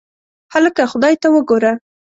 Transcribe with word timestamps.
هکله 0.53 0.83
خدای 0.91 1.15
ته 1.21 1.27
وګوره. 1.33 1.71